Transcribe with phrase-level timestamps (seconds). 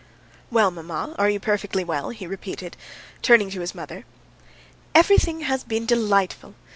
[0.49, 2.75] "Well, maman, are you perfectly well?" he repeated,
[3.21, 4.03] turning to his mother.
[4.95, 6.55] "Everything has been delightful.